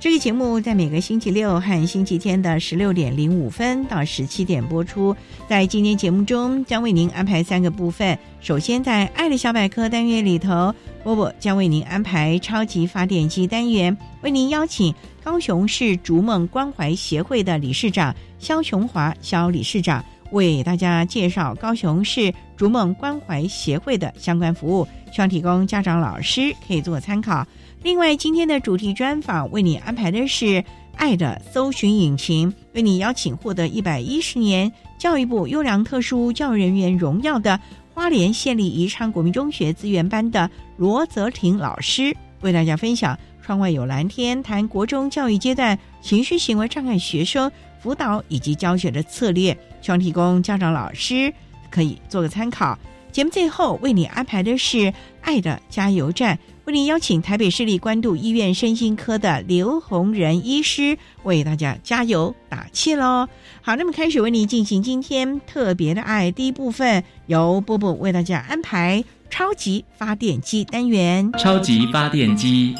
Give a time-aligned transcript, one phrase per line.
[0.00, 5.14] 这个节目在每个星期六和星期天的十六点零五分到十七点播出。
[5.48, 8.16] 在今天节目中，将为您安排三个部分。
[8.40, 27.44] 首先，在“爱的小百科”单元里头，波波将为您安排“超级发电机”单元，为您邀请高雄市逐梦关怀协会的理事长肖雄华肖理事长为大家介绍高雄市逐梦关怀协会的相关服务，希望提供家长、老师可以做参考。
[27.80, 30.64] 另外，今天的主题专访为你安排的是
[30.96, 37.58] “爱的搜寻引擎”，为你邀请获得一百一十年教育部优良特殊教育人员荣耀的
[37.94, 47.50] 花莲县立宜昌国民中学资源班的罗泽婷老师，为大家分享“窗外有蓝天”，谈国中教育阶段情绪行为障碍学生
[47.80, 51.32] 辅导以及教学的策略，希望提供家长、老师
[51.70, 52.76] 可以做个参考。
[53.12, 54.92] 节目最后为你安排的是
[55.22, 56.36] “爱的加油站”。
[56.68, 63.26] 为您邀请台北市立关渡医院身心科的刘洪仁医师为大家加油打气喽！
[63.62, 71.32] 好，那么开始为您进行今天特别的爱第一部分，由波波为大家安排超级发电机单元。
[71.38, 72.74] 超级发电机，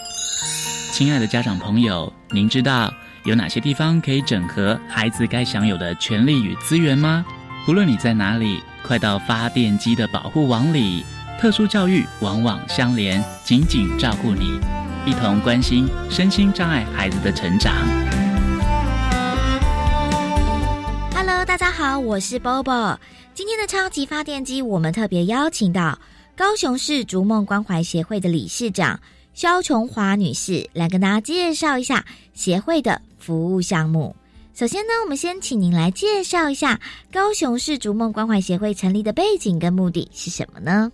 [0.92, 2.92] 亲爱的家长朋友，您知道
[3.24, 7.24] 有哪些地方可以整合孩子该享有的权利与资源吗？
[7.66, 11.02] 无论你在哪里，快到发电机的保护网里。
[11.38, 14.58] 特殊教育往往相连，紧紧照顾你，
[15.06, 17.72] 一同关心身心障碍孩子的成长。
[21.14, 22.98] Hello，大家好，我是 Bobo。
[23.34, 25.96] 今天的超级发电机，我们特别邀请到
[26.36, 28.98] 高雄市逐梦关怀协会的理事长
[29.32, 32.04] 肖琼华女士来跟大家介绍一下
[32.34, 34.16] 协会的服务项目。
[34.54, 36.80] 首先呢，我们先请您来介绍一下
[37.12, 40.90] 高雄市逐梦关怀协会成立的背景跟目的是什么呢？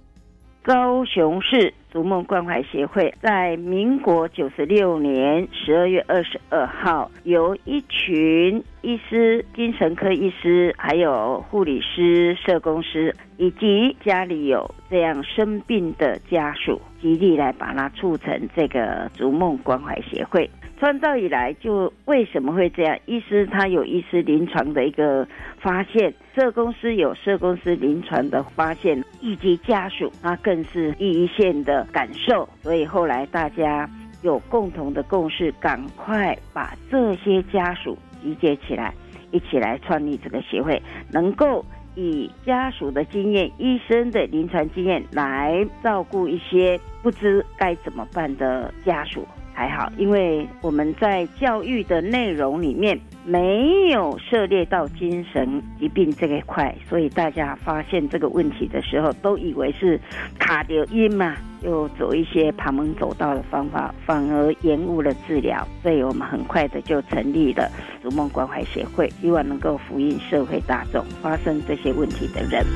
[0.65, 20.49] 高雄市逐梦关怀协会在民国九十六年十二月二十二号，由一群医师、精神科医师、还有护理师、社工师，以及家里有这样生病的家属，极力来把它促成这个逐梦关怀协会。
[20.85, 22.95] 创造以来，就为什么会这样？
[23.07, 25.27] 医师他有医师临床的一个
[25.59, 32.47] 发现，社公司有社公司临床的发现，以及家属他更是第一线的感受。
[32.61, 33.89] 所以后来大家
[34.21, 38.93] 有共同的共识，赶快把这些家属集结起来，
[39.31, 41.65] 一起来创立这个协会，能够
[41.95, 49.27] 以家属的经验、医生的临床经验来照顾一些不知该怎么办的家属。
[49.55, 59.99] 还好，因为我们在教育的内容里面没有涉猎到精神疾病这一块，所以大家发现这个问题的时候，都以为是
[60.41, 65.67] 卡掉音嘛，又走一些旁门走道的方法，反而延误了治疗。
[65.85, 67.71] 所以我们很快的就成立了
[68.03, 72.67] 逐梦关怀协会，希望能够福音社会大众发生这些问题的人。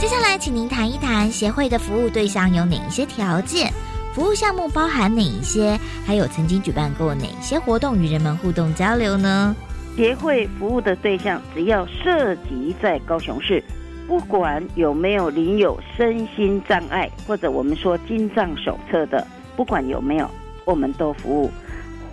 [0.00, 3.70] 接下来，请您谈一谈协会的服务对象有哪一些条件？
[4.14, 5.76] 服务项目包含哪一些？
[6.06, 9.56] 还有曾经举办过哪些活动与人们互动交流呢？
[9.96, 13.60] 协会服务的对象只要涉及在高雄市，
[14.06, 19.26] 不管有没有领有身心障碍，或者我们说金藏手册的，
[19.56, 20.30] 不管有没有，
[20.64, 21.50] 我们都服务。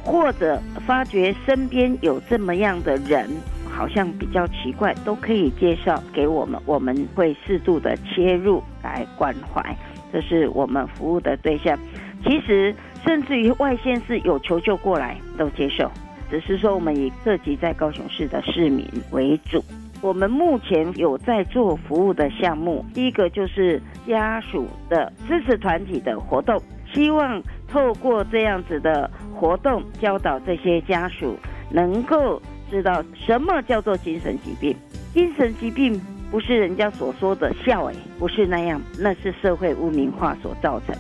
[0.04, 3.30] 或者发觉身边有这么样的人。
[3.74, 9.76] 好像比较奇怪，都可以介绍给我们，我们会适度的切入来关怀，
[10.12, 11.80] 这是我们服务的对象。
[12.24, 12.74] 其实，
[13.04, 15.92] 甚至于外县市有求救过来都接受，
[16.30, 19.64] 只是说我们以涉及在高雄市的市民为主。
[20.02, 26.60] 我们目前有在做服务的项目，第一个就是家属的支持团体的活动，
[26.92, 31.38] 希望透过这样子的活动，教导这些家属
[31.70, 34.76] 能够知道什么叫做精神疾病。
[35.14, 36.02] 精神疾病
[36.32, 40.96] 不是人家所说的笑，诶，不是那样，那是社会污名化所造成。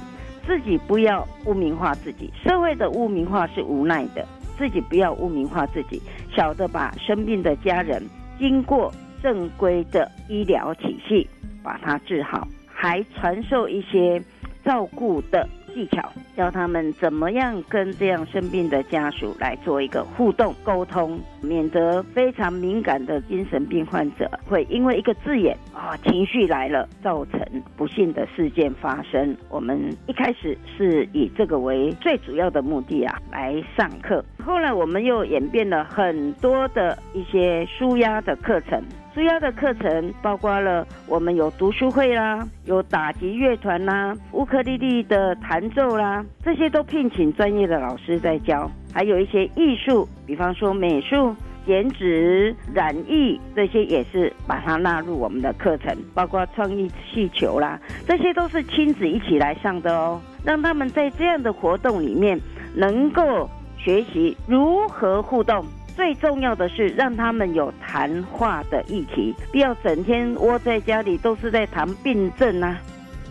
[0.51, 4.27] 自己不要污名化自己，社会的污名化是无奈的，
[4.57, 6.01] 自己不要污名化自己，
[6.35, 8.03] 晓得把生病的家人。
[8.37, 8.93] 经过
[9.23, 11.25] 正规的医疗体系
[11.63, 14.21] 把他治好，还传授一些
[14.65, 27.39] 照顾的技巧，教他们怎么样跟这样生病的家属来做一个互动沟通，免得非常敏感的精神病患者会因为一个字眼啊情绪来了，造成
[27.75, 29.35] 不幸的事件发生。
[29.49, 34.23] 我们一开始是以这个为最主要的目的啊来上课。
[34.43, 38.81] 后来我们又演变了很多的一些舒压的课程，
[39.13, 51.35] 主要的课程包括了我们有读书会啦，有打击乐团啦，乌克丽丽的弹奏啦，这些都聘请专业的老师在教，还有一些艺术，比方说美术、
[51.65, 62.39] 剪纸、染艺，这些也是把它纳入我们的课程，包括创意气球啦，这些都是亲子一起来上的哦，让他们在这样的活动里面
[62.73, 63.49] 能够。
[63.83, 65.65] 学习如何互动，
[66.01, 72.75] 最重要的是让他们有谈话的议题，不要整天窝在家里都是在谈病症啊。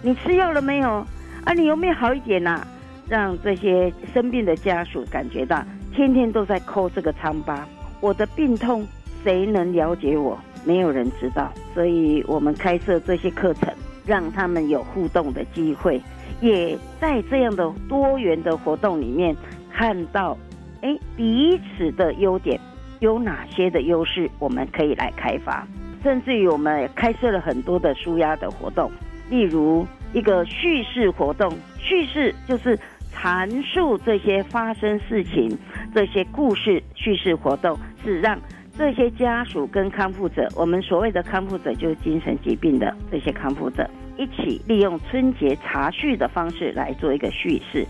[0.02, 1.04] 你吃药了没有？
[1.44, 2.62] 啊，你有没有好一点呐？
[3.08, 5.60] 让这些生病的家属感觉到
[5.92, 7.66] 天天都在抠这个疮疤。
[8.00, 8.86] 我的病痛
[9.24, 10.38] 谁能了解我？
[10.64, 11.52] 没有人知道。
[11.74, 13.68] 所以我们开设这些课程，
[14.06, 16.00] 让他们有互动的机会，
[16.40, 19.36] 也在这样的多元的活动里面。
[19.72, 20.36] 看到，
[20.82, 22.58] 哎，彼此的优点
[23.00, 25.66] 有哪些的优势，我们可以来开发。
[26.02, 28.90] 甚至于，我们开设了很多的舒压的活动，
[29.28, 31.52] 例如一个叙事活动。
[31.78, 32.78] 叙事就是
[33.14, 35.58] 阐述这些发生事情、
[35.94, 36.82] 这些故事。
[36.94, 38.38] 叙事活动是让
[38.78, 47.86] 这些家属跟康复者，我们所谓的康复者就是精神疾病的这些康复者，一起利用春节茶叙的方式来做一个叙事。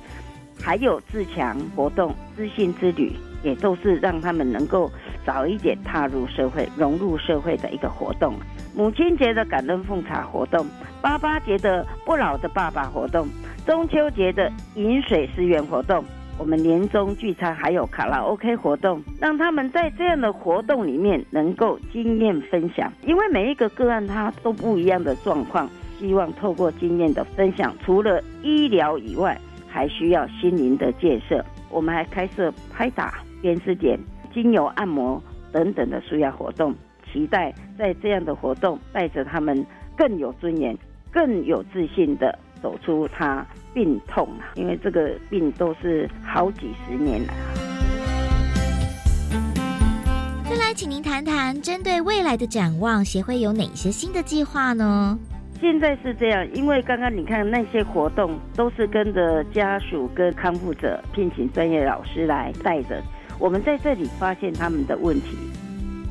[0.62, 3.12] 还有自强活动、知信之旅，
[3.42, 4.90] 也都是让他们能够
[5.24, 8.34] 早一点踏入社会、融入社会的一个活动。
[8.74, 10.66] 母亲节的感恩奉茶活动，
[11.00, 13.26] 八八节的不老的爸爸活动，
[13.66, 16.04] 中秋节的饮水思源活动，
[16.38, 22.92] 我们年终聚餐还有卡拉 OK 活动，让他们在这样的活动里面能够经验分享。
[23.04, 25.68] 因为每一个个案他都不一样的状况，
[25.98, 29.38] 希望透过经验的分享，除了医疗以外。
[29.70, 33.98] 还需要心灵的建设，我们还开设拍打、电视点、
[34.34, 35.22] 精油按摩
[35.52, 36.74] 等等的舒压活动，
[37.10, 39.64] 期待在这样的活动带着他们
[39.96, 40.76] 更有尊严、
[41.12, 44.50] 更有自信的走出他病痛啊！
[44.56, 47.32] 因为这个病都是好几十年了。
[50.48, 55.16] 再来，请您谈谈针对未来的展望，协会有哪些新的计划呢？
[55.60, 63.02] 现在是这样，因为刚刚你看那些活动都是跟着家属跟康复者聘请专业老师来带着，
[63.38, 65.36] 我们在这里发现他们的问题，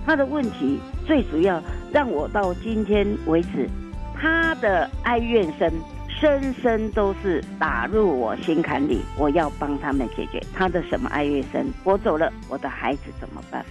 [0.05, 1.59] 他的问题最主要
[1.91, 3.67] 让我到今天为止，
[4.15, 5.67] 他的哀怨声
[6.07, 11.65] 声声都是打入我心坎里，我要帮他们解决他的什么哀怨声？
[11.83, 13.65] 我走了，我的孩子怎么办？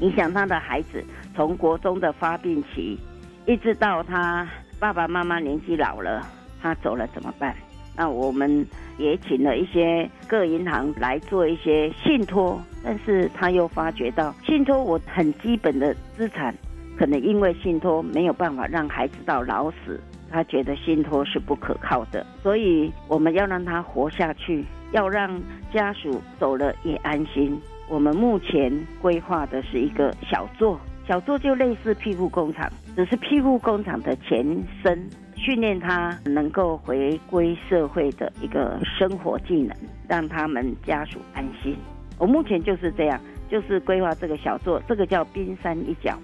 [0.00, 1.04] 你想他的孩子
[1.36, 2.98] 从国中的发病期，
[3.46, 4.48] 一直到他。
[4.80, 6.26] 爸爸妈妈年纪老了，
[6.62, 7.54] 他走了怎么办？
[7.94, 16.54] 那我们也请了一些各银行来做一些信托，但是他又发觉到信托我很基本的资产，
[16.96, 25.38] 可能因为信托没有办法让孩子到老死，他觉得信托是不可靠的，所以我们要让他活下去，要让
[25.70, 27.60] 家属走了也安心。
[27.86, 28.72] 我们目前
[29.02, 30.80] 规划的是一个小作。
[31.06, 34.44] 小作就类似庇护工厂，只是庇护工厂的前
[34.82, 39.76] 身，训练他能够回归社会的一个生活技能，
[40.08, 41.76] 让他们家属安心。
[42.16, 46.16] 我目前就是这样，就是规划这个小作，这个叫冰山一角，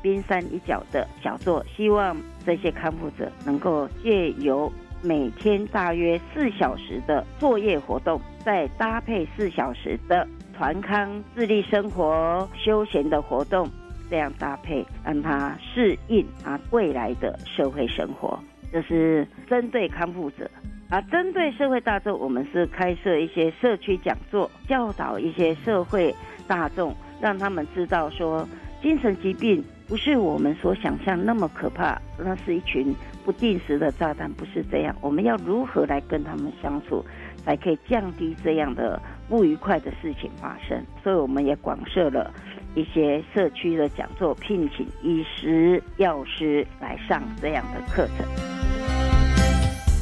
[0.00, 4.72] 冰山一角的小作，希望这些康复者能够借由
[5.02, 13.68] 每天大约四小时的作业活动，再搭配四小时的团康、自立生活、休闲的活动。
[14.10, 18.38] 这样搭配，让他适应啊未来的社会生活。
[18.72, 20.50] 这是针对康复者，
[20.90, 26.14] 啊针对社会大众，我们是开设一些社区讲座，教导一些社会
[26.46, 28.46] 大众，让他们知道说，
[28.82, 34.94] 精神疾病不是我们所想象那么可怕，那是一群不定时的炸弹，不是这样。
[35.00, 37.04] 我们要如何来跟他们相处，
[37.44, 40.80] 才可以降低这样的不愉快的事情发生？
[41.02, 42.32] 所以我们也广设了
[42.74, 48.26] 一些社区的讲座，聘请医师、药师来上这样的课程。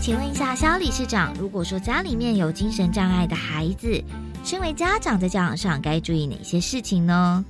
[0.00, 4.02] 请问一下，肖理事长，如果说家里面有精神障碍的孩子，
[4.42, 7.44] 身为家长在教养上该注意哪些事情呢？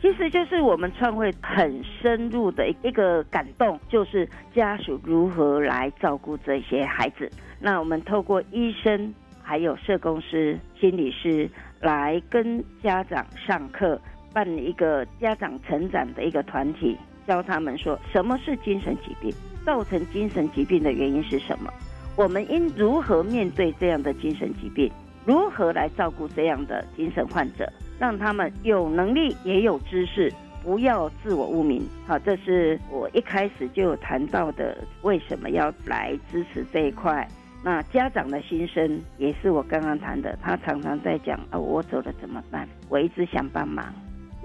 [0.00, 7.28] 其实就是我们创会很深入的一个感动，就是家属如何来照顾这些孩子。
[7.58, 14.00] 那我们透过医生、还有社工师、心理师来跟家长上课，
[14.32, 19.32] 办一个家长成长的一个团体，教他们说什么是精神疾病，
[19.64, 21.72] 造成精神疾病的原因是什么。
[22.16, 24.90] 我们应如何面对这样的精神疾病？
[25.24, 31.82] 如何来照顾这样的精神患者，让他们有能力也有知识，不要自我污名。
[32.06, 37.26] 好，这是我一开始就有谈到的，为什么要来支持这一块？
[37.64, 42.68] 那家长的心声也是我刚刚谈的，他常常在讲啊，我走了怎么办？
[42.88, 43.92] 我一直想帮忙。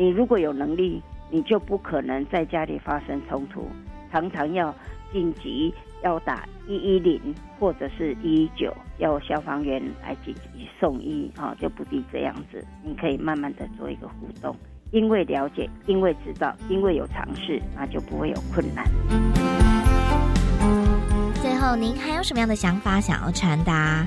[0.01, 3.67] 你如果有能力，你就不可能在家里发生冲突，
[4.11, 4.73] 常常要
[5.13, 5.71] 紧急。
[6.03, 7.21] 要打一一零
[7.59, 12.65] 或者是一一九，要消防员来紧急送医啊，就不必这样子。
[12.83, 14.55] 你可以慢慢的做一个互动，
[14.89, 18.83] 因为了解，因为知道，因为有尝试，那就不会有困难。
[21.35, 24.03] 最后，您还有什么样的想法想要传达？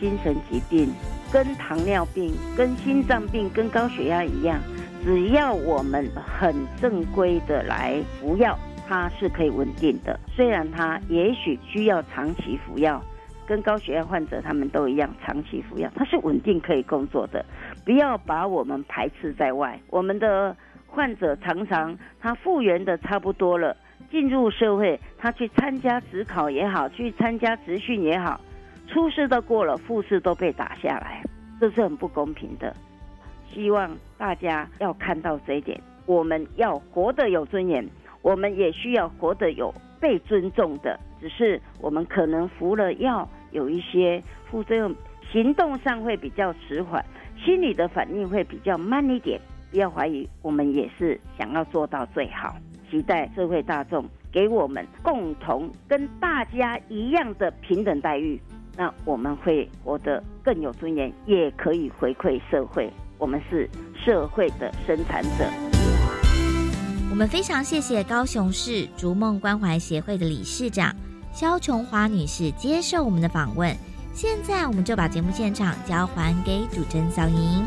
[0.00, 0.88] 精神疾病
[1.30, 4.58] 跟糖尿病、跟心脏病、跟高血压一样，
[5.04, 8.58] 只要我们很正规的来服药。
[8.86, 13.02] 它是可以稳定的，虽然它也许需要长期服药，
[13.46, 17.42] 跟高血压患者他们都一样，长期服药，它是稳定可以工作的。
[17.82, 19.80] 不要把我们排斥在外。
[19.88, 20.54] 我们的
[20.86, 23.74] 患者常常他复原的差不多了，
[24.10, 28.38] 进入社会，他去参加职考也好，去参加职训也好，
[28.86, 31.24] 初试都过了，复试都被打下来，
[31.58, 32.76] 这是很不公平的。
[33.52, 37.88] 希望大家要看到这一点，我们要活得有尊严。
[38.22, 44.94] 我们也需要活得有被尊重的，只是我们可能服了药，有一些副作用，
[45.30, 47.04] 行动上会比较迟缓，
[47.44, 49.38] 心理的反应会比较慢一点。
[49.70, 52.56] 不要怀疑，我们也是想要做到最好，
[52.90, 58.40] 期待社会大众给我们共同跟大家一样的平等待遇，
[58.74, 62.90] 那我们会活得更有尊严，也可以回馈社会。
[63.18, 63.68] 我们是
[64.04, 65.50] 社会的生产者。
[67.10, 70.94] 我们非常谢谢高雄市逐梦关怀协会的理事长
[71.32, 73.74] 肖琼华女士接受我们的访问。
[74.12, 77.64] 现在，我们就把节目现场交还给主持人小莹。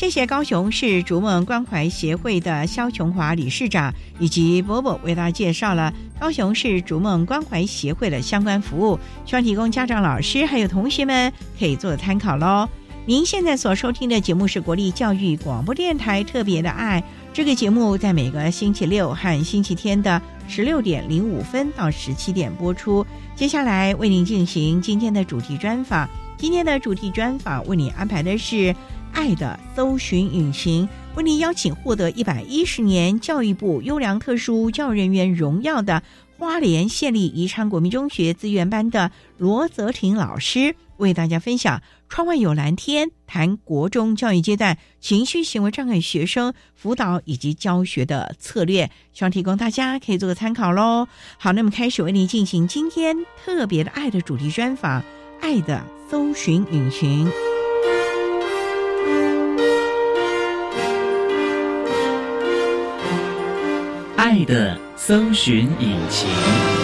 [0.00, 12.66] 谢谢高雄市逐梦关怀协会的肖琼华理事长以及伯伯为大家介绍了高雄市逐梦关怀协会的相关服务，希望提供家长、老师还有同学们可以做参考喽。
[13.04, 17.04] 您现在所收听的节目是国立教育广播电台特别的爱，
[17.34, 23.04] 这个节目在每个星期六和星期天的十六点零五分到十七点播出。
[23.36, 28.74] 接下来为您进行今天的主题专访，今天的主题专访为您安排的是。
[29.12, 36.02] 爱的搜寻引擎为您邀请获得一百一十年教育部优良特殊教育人员荣耀的
[36.38, 51.06] 花莲县立宜昌国民中学资源班的罗泽婷老师，为大家分享《窗外有蓝天》，谈国中教育阶段情绪行为障碍学生辅导以及教学的策略，希望提供大家可以做个参考喽。
[51.36, 53.14] 好，那么开始为您进行今天
[53.44, 55.02] 特别的爱的主题专访，
[55.42, 57.26] 《爱的搜寻引擎》。
[64.30, 66.79] 爱的搜寻引擎。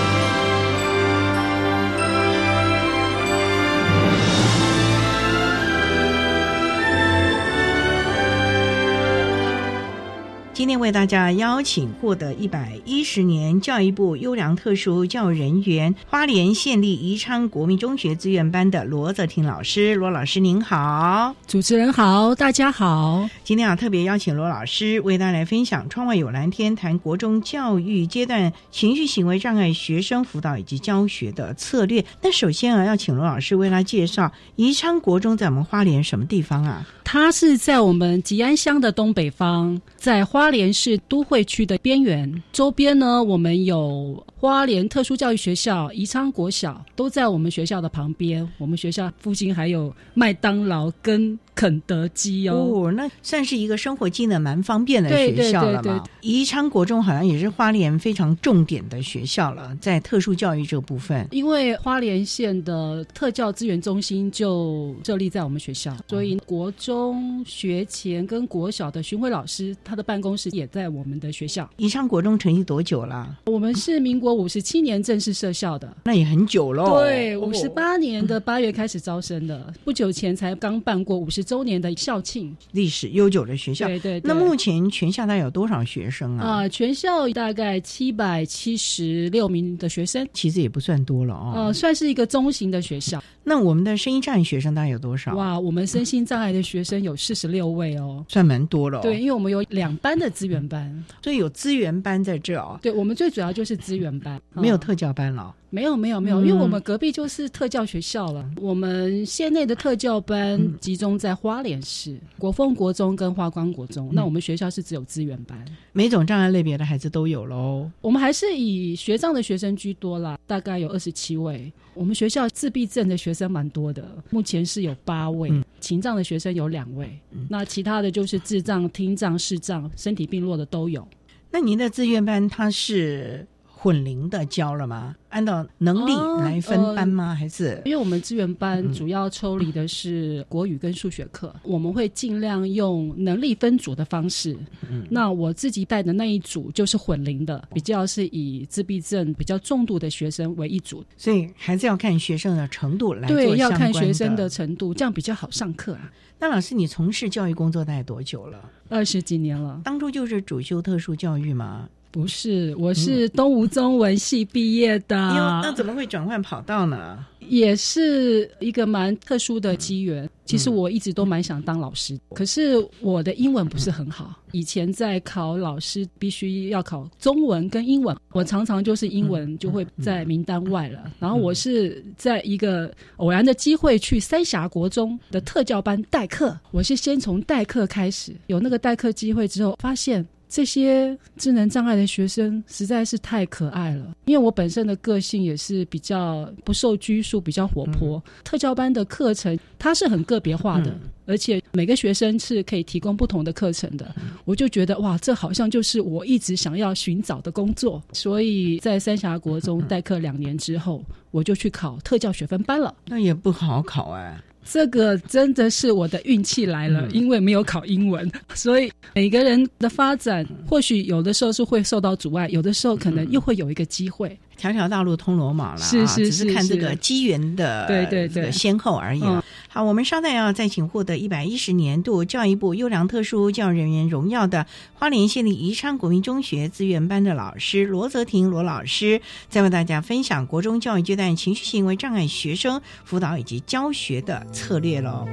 [10.66, 23.28] 今天为大家邀请获得一百一十年教育部优良特殊教育人员花莲县立宜昌国民中学资源班的罗泽婷老师，罗老师您好，主持人好，大家好。
[23.44, 32.04] 今天啊，特别邀请罗老师为大家来分享《窗外有蓝天》，谈国中教育阶段情绪行为障碍学生辅导以及教学的策略。
[32.20, 36.85] 那首先啊，要请罗老师为大家介绍宜昌国中在我们花莲什么地方啊？
[37.04, 42.42] 它是在我们吉安乡的东北方，在花莲莲市都会区的边缘。
[42.52, 48.46] 周边呢，我们有花莲特殊教育学校、宜昌国小，都在我们学校的旁边。
[48.58, 52.54] 我们学校附近还有麦当劳跟肯德基哦。
[52.54, 56.04] 哦，那算是一个生活机能蛮方便的学校了嘛。
[56.20, 61.26] 宜昌国中好像也是花莲非常重点的学校了，在特殊教育这部分。
[61.30, 67.06] 因为花莲县的特教资源中心就设立在我们学校，所以国中。
[67.06, 71.68] 中学前跟国小的巡回老师，他的办公室也在我们的学校。
[71.76, 73.38] 宜昌国中成立多久了？
[73.46, 77.00] 我们是民国五十七年正式设校的，那也很久喽。
[77.00, 82.55] 对，五十八年的八月开始招生的，不久前才刚办过五十周年的校庆。
[82.73, 84.21] 历史悠久的学校，对对。
[84.23, 86.65] 那目前全校大概有多少学生啊？
[86.65, 91.53] 啊，全校大概七百七十六名的学生，其实也不算多了哦。
[91.55, 93.23] 呃，算是一个中型的学校。
[93.45, 95.35] 那我们的声音障碍学生大概有多少？
[95.37, 99.00] 哇，我们身心障碍的学生有四十六位哦，算蛮多了。
[99.03, 102.76] 对，因为我们有两班的资源班，所以有资源班在这哦。
[102.83, 105.55] 对，我们最主要就是资源班， 没有特教班了。
[105.69, 108.49] 没有没有没有，因为我们隔壁就是特教学校了。
[108.57, 115.62] 我们县内的特教班集中在花莲市国风国中跟花光国中，那我们学校是只有资源班，
[115.93, 117.90] 每种障碍类别的孩子都有喽。
[118.00, 121.71] 我们还是以学障的学生居多啦，大概有二十七位。
[121.93, 125.50] 我们学校自闭症的学生蛮多的，目前是有八位，
[125.81, 131.07] 情障的学生有两位，那其他的就是智障、听障、视障、身体病弱的都有。
[131.50, 133.47] 那您的志愿班它是？
[133.87, 135.14] 混龄的教了吗？
[135.28, 136.12] 按照能力
[136.43, 137.33] 来分班吗？
[137.33, 144.57] 还是因为我们资源班主要抽离的是国语跟数学课，我们会尽量用能力分组的方式。
[144.90, 156.10] 嗯那我自己带的那一组就是混龄的，比较是以自闭症比较重度的学生为一组，所以还是要看学生的程度来对，要看学生的程度，这样比较好上课啊。
[156.41, 158.69] 那老师，你从事教育工作大概多久了？
[158.89, 159.80] 二十几年了。
[159.84, 161.89] 当初就是主修特殊教育吗？
[162.10, 165.16] 不是，我是东吴中文系毕业的。
[165.16, 167.25] 那怎么会转换跑道呢？
[167.49, 170.28] 也是一个蛮特殊的机缘。
[170.47, 174.34] 其实我一直都蛮想当老师，可是我的英文不是很好。
[174.52, 181.12] 以前在考老师，必须要考中文跟英文，我常常就是英文就会在名单外了。
[181.21, 190.26] 然后我是在一个偶然的机会去三峡国中的特教班代课，我是先从代课开始，有那个代课机会之后，发现。
[190.49, 198.23] 这些智能障碍的学生实在是太可爱了，因为我本身的个性也是比较不受拘束，比较活泼。
[198.45, 204.15] 特教班的课程它是很个别化的，而且每个学生是可以提供不同的课程的。
[204.45, 208.02] 我就觉得哇，这好像就是我一直想要寻找的工作。
[208.13, 212.95] 所以在三峡国中代课两年之后，我就去考特教学分班了。
[213.06, 214.41] 那也不好考哎。
[214.69, 224.37] 这个真的是我的运气来了，因为没有考英文， 所以每个人的发展或许有的时候是会受到阻碍，有的时候可能又会有一个机会。
[224.56, 229.23] 条条大路通罗马了，是是是，只是看这个机缘的对对对先后而已。
[229.69, 245.26] 好，我们稍待要再请获得一百一十年度教育部优良特殊教育人员荣耀的花莲县立宜昌国民中学资源班的老师罗泽婷罗老师，再为大家分享国中教育阶段情绪行为障碍学生辅导以及教学的策略喽。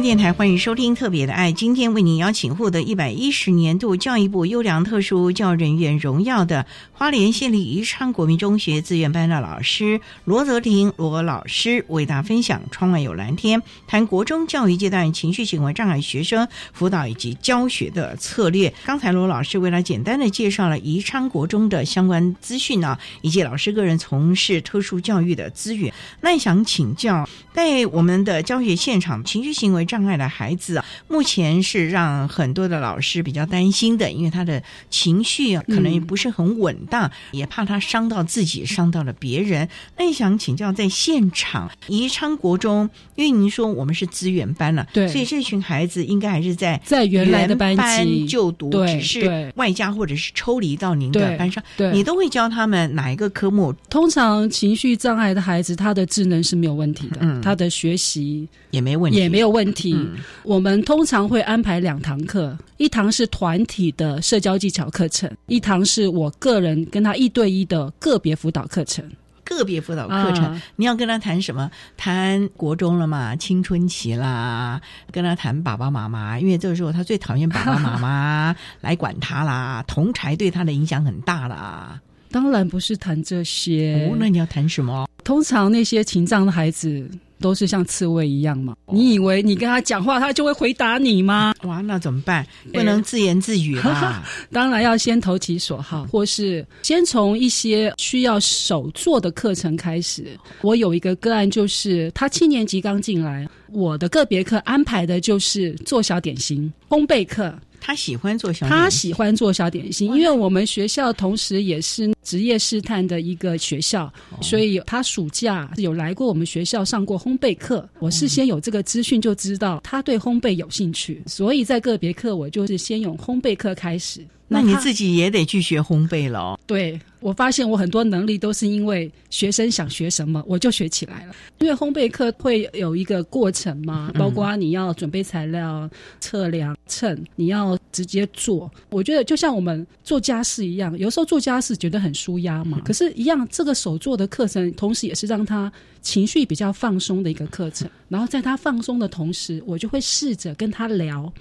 [0.00, 1.52] 电台，欢迎收听《特别的爱》。
[1.54, 18.72] 今天为您邀请获得一百一十年度教育部优良特殊教育人员荣耀的花莲县立宜昌国民中学资源班的老师罗泽婷罗老师，为大家分享《窗外有蓝天》，谈国中教育阶段情绪行为障碍学生辅导以及教学的策略。
[18.84, 25.92] 刚才罗老师为了简单的介绍了宜昌国中的相关资讯呢，以及老师个人从事特殊教育的资源。
[26.20, 39.68] 那想请教，在我们的教学现场，情绪行为障碍的孩子啊，目前是让很多的老师比较担心的，因为他的情绪啊，可能也不是很稳当，也怕他伤到自己，伤到了别人。
[39.96, 45.08] 那也想请教，在现场宜昌国中，因为您说我们是资源班了，对。
[45.08, 51.90] 所以这群孩子应该还是在在原来的班班级就读，对只是外加或者是抽离到您的班上，对。
[51.90, 53.74] 你都会教他们哪一个科目？
[53.90, 59.94] 通常情绪障碍的孩子，他的智能是没有问题的，嗯他的学习也没问题，也没有问题。
[59.94, 69.02] 嗯我们通常会安排两堂课，一堂是团体的社交技巧课程，一堂是我个人跟他一对一的个别辅导课程。
[69.44, 71.70] 个别辅导课程，啊你要跟他谈什么？
[71.96, 74.78] 谈国中了嘛，青春期啦，
[75.10, 81.98] 跟他谈爸爸妈妈，因为这个时候他最讨厌爸爸妈妈 来管他啦，同才对他的影响很大啦。
[82.30, 85.08] 当然不是谈这些，哦，那你要谈什么？
[85.24, 88.74] 通常那些情障的孩子都是像刺猬一样嘛？
[88.92, 91.54] 你以为你跟他讲话，他就会回答你吗？
[91.64, 92.46] 哇，那怎么办？
[92.72, 94.24] 不能自言自语啦。
[94.52, 100.26] 当然要先投其所好，或是先从一些需要手做的课程开始。
[100.62, 107.54] 我有一个个案，就是他七年级刚进来，我的个别课安排的就是做小点心、烘焙课。
[107.80, 114.12] 他喜欢做小，他喜欢做小点心，因为我们学校同时也是职业试探的一个学校，
[114.42, 117.88] 所以他暑假有来过我们学校上过烘焙课。
[118.00, 124.20] 我事先有这个资讯，就知道他对烘焙有兴趣，所以在个别课我就是先用烘焙课开始。
[124.50, 126.58] 那你自己也得去学烘焙了哦。
[126.66, 131.34] 对我发现我很多能力都是因为学生想学什么，我就学起来了。
[131.58, 138.70] 因为烘焙课会有一个过程嘛，包括你要准备材料、测量、称，你要直接做。
[138.88, 145.70] 我觉得就像我们做家事一样，有时候做家事觉得很舒压嘛，可是，一样这个手做的课程，同时也是让他
[146.02, 147.88] 情绪比较放松的一个课程。
[148.08, 151.32] 然后在他放松的同时，我就会试着跟他聊。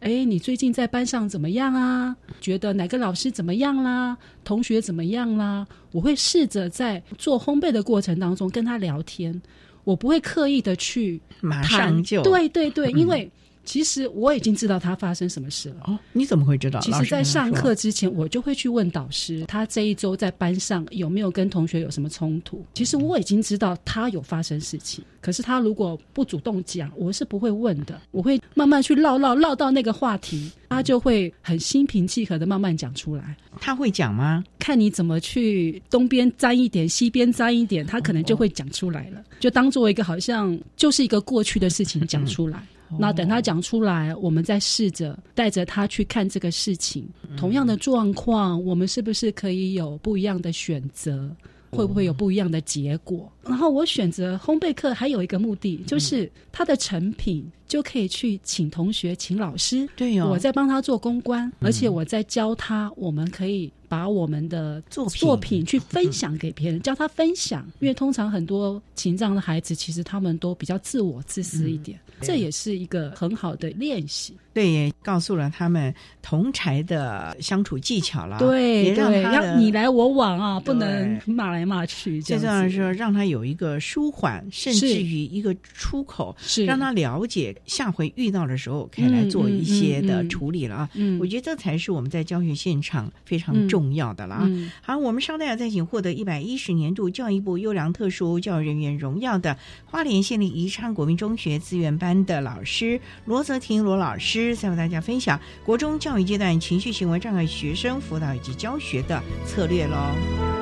[0.00, 2.14] 哎，你最近在班上怎么样啊？
[2.40, 4.16] 觉得哪个老师怎么样啦？
[4.44, 5.66] 同学怎么样啦？
[5.92, 9.40] 我会试着在做烘焙的过程当中跟他聊天，
[9.84, 13.30] 我不会刻意的去马谈上就对对对，嗯因为
[13.64, 15.76] 其实我已经知道他发生什么事了。
[15.86, 16.80] 哦，你怎么会知道？
[16.80, 22.64] 其实，在上课之前，我就会去问导师，他这一周在班上有没有跟同学有什么冲突。
[22.74, 28.00] 其实我已经知道他有发生事情，可是他如果不主动讲，我是不会问的。
[28.10, 33.36] 我会慢慢去唠唠唠到那个话题，他就会很心平气和的慢慢讲出来。
[33.60, 34.44] 他会讲吗？
[34.58, 42.66] 看你怎么去东边沾一点，西边沾一点，他可能就会讲出来了，就当做一个好像就是一个过去的事情讲出来。
[42.98, 51.34] 那等他讲出来，我们再试着带着他去看这个事情，同样的状况，我们是不是可以有不一样的选择？
[51.70, 53.28] 会不会有不一样的结果？
[53.42, 65.66] 然后我选择烘焙课还有一个目的，就是它的成品就可以去请同学、请老师，对哦，我在帮他做公关，而且我在教他，我们可以把我们的作品作品。
[65.66, 67.68] 去分享给别人， 教他分享。
[67.80, 74.34] 因为通常很多情障的孩子，其实他们都比较自我、自私一点，这也是一个很好的练习。
[74.54, 78.38] 对，也告诉了他们同才的相处技巧了。
[78.38, 82.76] 对也让，他你来我往啊，不能骂来骂去这最重要的样子。
[82.76, 90.90] 是让他有一个舒缓，甚至于一个出口，是让他了解下回遇到的时候可以来做一些的处理了啊。
[90.94, 94.42] 嗯我觉得这才是我们在教学现场非常重要的了啊。
[94.46, 104.16] 嗯好，我们稍待再请获得一百一十年度教育部优良特殊教育人员荣耀的花莲县立宜昌国民中学资源班的老师罗泽婷罗老
[104.52, 110.53] 再为大家分享国中教育阶段情绪行为障碍学生辅导以及教学的策略喽。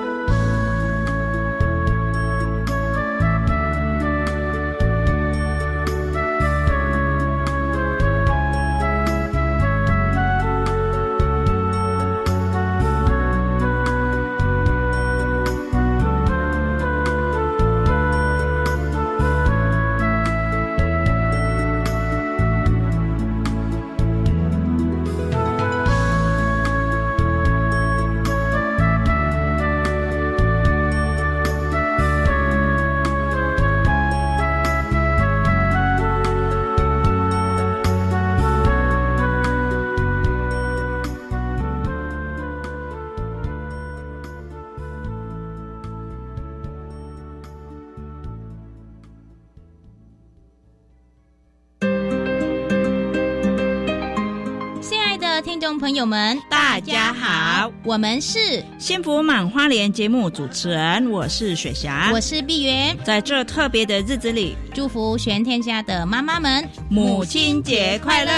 [57.93, 62.97] 我们是幸福满花莲节目主持人，我是雪霞，我是碧云。
[63.05, 68.33] 在这特别的日子里，祝福全天下的妈妈们母亲节快乐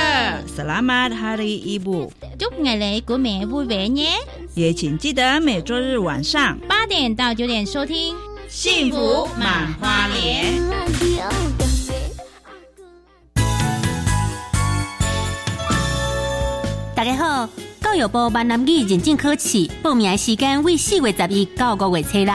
[0.49, 4.09] ，Selamat Hari Ibu，祝你哋过美 vui vẻ 耶！
[4.55, 8.13] 也请记得每周日晚上八点到九点收听
[8.49, 10.53] 《幸福满花莲》。
[16.97, 17.49] 大家好，
[17.95, 22.35] 教育部闽南语认证考试报名时间为四月十一到五月初六。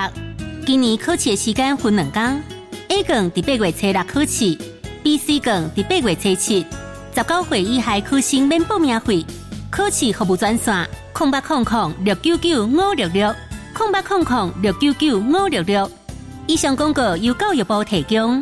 [0.66, 2.42] 今年考试时间分两天
[2.88, 4.58] ，A 卷伫八月初六考试
[5.04, 6.66] ，B、C 卷伫八月初七。
[7.14, 9.26] 十九岁以下考生免报名费。
[9.70, 13.36] 考试服务专线：空八空空六九九五六六，
[13.74, 15.92] 空八空空六九九五六六。
[16.48, 18.42] 以上广告由教育部提供。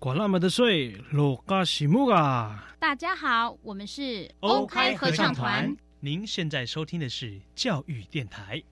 [0.00, 2.64] 管那么的水，落嘎西木啊！
[2.78, 5.76] 大家好，我们是欧开合唱团。
[6.00, 8.62] 您现在收听的是教育电台。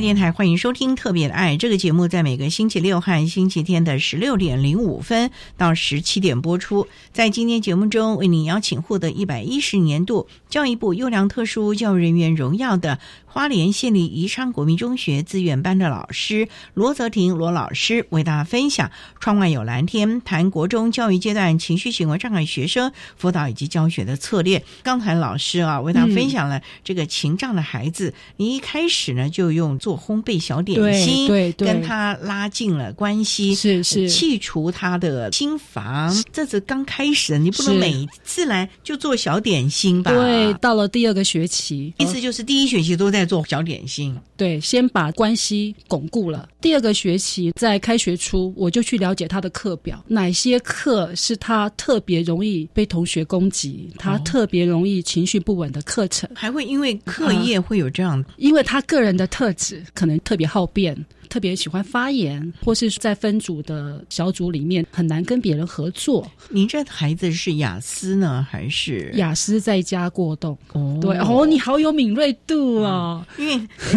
[0.00, 6.88] 电台欢迎收听《特别的爱》这个节目，在每个星期六和星期天的十六点零五分到十七点播出。
[7.12, 18.88] 在今天节目中，为您邀请获得一百一十年度教育部优良特殊教育人员荣耀的花莲县立宜昌国民中学资源班的老师罗泽婷罗老师，为大家分享
[19.20, 24.64] 《窗外有蓝天》，谈国中教育阶段情绪行为障碍学生辅导以及教学的策略。
[24.82, 29.78] 刚才老师啊，为大家分享了这个情障的孩子，你一开始呢就用。
[29.96, 36.14] 烘焙小点心，对对，跟他拉近了关系，是是，去除他的心房。
[36.32, 40.12] 这是刚开始，你不能每次来就做小点心吧？
[40.12, 44.16] 对，到了第二个学期，意思就是第一学期都在做小点心。
[44.36, 46.48] 对，先把关系巩固了。
[46.60, 59.79] 第二个学期在开学初，我就去了解他的课表，哪些课是他特别容易被同学攻击，他特别容易情绪不稳的课程，还会因为课业会有这样，因为他个人的特质。
[59.94, 61.04] 可能特别好变。
[61.30, 66.28] 特别喜欢发言，或是在分组的小组里面很难跟别人合作。
[66.50, 70.58] 您这孩子是雅思呢，还是雅思在家过动？
[70.72, 73.54] 哦，对哦，你好有敏锐度哦，因为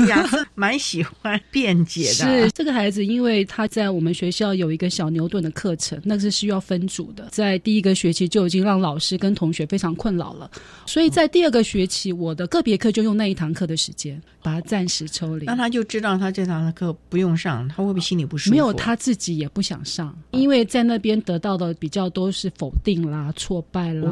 [0.07, 2.13] 雅思蛮喜欢辩解的。
[2.13, 10.51] 是这个孩子，因为他在我们学校有一个小牛顿的课程，那是需要分组的，在第一个学期就已经让老师跟同学非常困扰了。
[10.85, 17.22] 所以在第二个学期，我的个别课就用那一堂课的时间把他暂时抽离，那他就知道他这堂课不用。
[17.23, 18.51] 用上他会不会心里不舒服？
[18.51, 24.11] 没有，他自己也不想上，因为在那边得到的比较多是否定啦、挫败啦。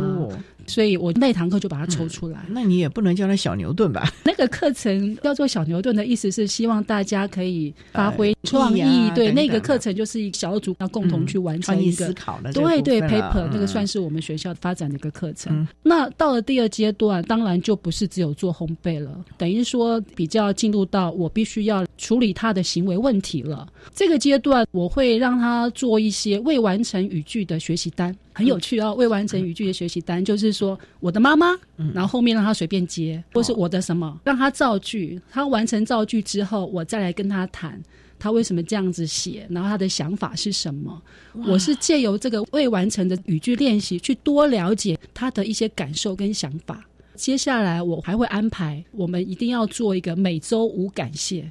[0.68, 2.40] 所以我那堂课就把它抽出来。
[2.50, 4.10] 那你也不能叫它小牛顿吧？
[4.24, 9.12] 那个课程叫做小牛顿的意思是希望大家可以发挥创意。
[9.16, 12.52] 对，那个课程就是一小组要共同去完成一个思考的。
[12.54, 15.68] 对对，paper 那个算是我们学校发展的一个课程。
[15.84, 23.68] 那到了第二阶段，当然就不是只有做烘焙了，等于说比较进入到我必须要处理他的行为问题了。
[23.94, 28.16] 这个阶段我会让他做一些未完成语句的学习单。
[28.34, 31.56] 很有趣哦，未完成语句的学习单就是说我的妈妈，
[31.94, 35.20] 然后后面让他随便接，或是我的什么，让他造句。
[35.30, 37.82] 他完成造句之后，我再来跟他谈
[38.18, 41.02] 他为什么这样子写，然后他的想法是什么。
[41.48, 46.84] 我是借由这个未完成的语句练习，去多了解他的一些感受跟想法。
[47.16, 51.50] 接下来我还会安排，我们一定要做一个每周五感谢。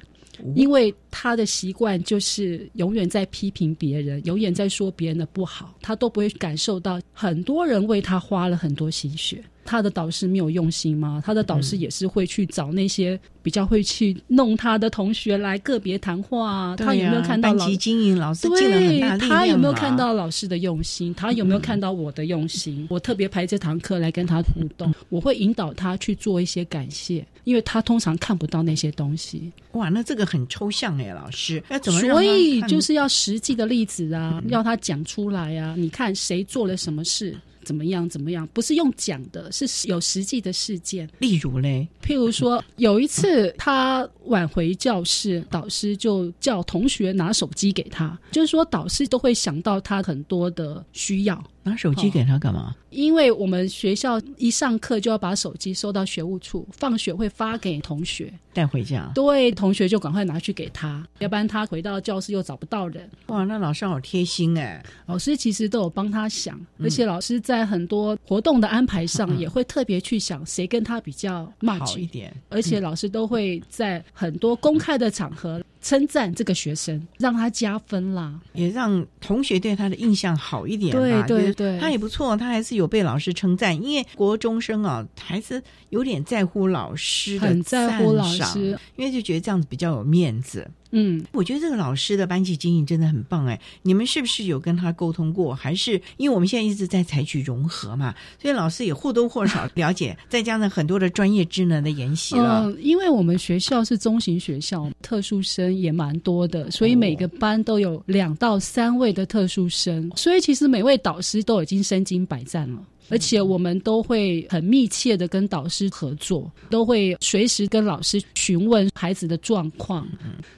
[0.55, 9.43] 因为他的习惯就是永远在批评别人，永远在说别人的不好，他都不会感受到很多人为他花了很多心血。
[9.63, 11.21] 他的导师没有用心吗？
[11.23, 16.75] 他的导师也是会去找那些比较会去弄他的同学来个别谈话。
[16.77, 21.13] 他有没有看到老师尽了很大力他有没有看到老师的用心？
[21.13, 22.87] 他有没有看到我的用心？
[22.89, 29.51] 我特别排这堂课来跟他互动，我会引导他去做一些感谢，因为他通常看不到那些东西。
[29.73, 31.99] 哇，那这个很抽象哎，老师要怎么？
[31.99, 35.75] 所以就是要实际的例子啊，要他讲出来啊。
[35.77, 37.35] 你看谁做了什么事？
[37.63, 38.09] 怎么样？
[38.09, 38.47] 怎么样？
[38.53, 41.07] 不是用讲的，是有实际的事件。
[41.19, 51.43] 例如嘞，譬如说，有一次他晚回教室，导师就叫同学拿手机给他，就是说导师都会想到他很多的需要。
[51.63, 52.75] 拿手机给他干嘛？
[52.89, 59.09] 因为我们学校一上课就要把手机收到学务处，放学会发给同学带回家。
[59.15, 63.09] 对，同学就赶快拿去给他，要不然他回到教室又找不到人。
[63.27, 64.83] 哇，那老师好贴心哎！
[65.05, 75.61] 老师其实都有帮他想，而且老师在很多活动的安排上也会特别去想谁跟他比较 match 一点，而且老师都会在很多公开的场合。
[75.81, 80.91] 称赞这个学生，让他加分啦，也让同学对他的印象好一点。
[80.91, 83.75] 对对对，他也不错，他还是有被老师称赞。
[83.81, 90.69] 因为国中生啊，还是有点在乎老师的很在乎老师，因为就觉得这样子比较有面子。
[90.91, 93.59] 嗯，我觉得这个老师的班级经营真的很棒哎！
[93.81, 95.55] 你们是不是有跟他沟通过？
[95.55, 102.65] 还是因为我们现在一直在采取融合嘛，所以老师也或多或少了解，再加上很多的专业职能的研习了。
[102.65, 112.79] 嗯，因为我们学校是中型学校，特殊生也蛮多的，所以每个班都有两到三位的特殊生，所以其实每位导师都已经身经百战了。
[113.11, 120.07] 而且我们都会很密切的跟导师合作，都会随时跟老师询问孩子的状况。